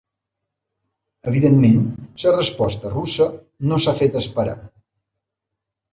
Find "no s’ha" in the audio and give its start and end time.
3.73-3.97